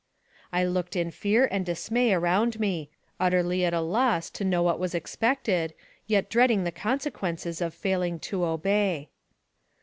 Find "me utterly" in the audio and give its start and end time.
2.59-3.63